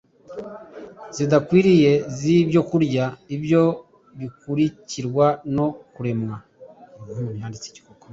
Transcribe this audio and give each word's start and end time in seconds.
zidakwiriye 1.15 1.91
zibyokurya 2.17 3.05
ibyo 3.35 3.63
bikurikirwa 4.17 5.25
no 5.55 5.67
kuremwa 5.93 6.37